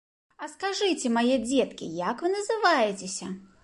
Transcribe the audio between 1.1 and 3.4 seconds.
мае дзеткі, як вы называецеся?